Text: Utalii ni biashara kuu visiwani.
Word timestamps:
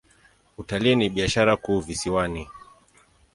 Utalii 0.57 0.95
ni 0.95 1.09
biashara 1.09 1.57
kuu 1.57 1.79
visiwani. 1.79 2.47